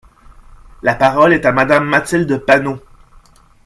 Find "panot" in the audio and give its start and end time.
2.39-2.79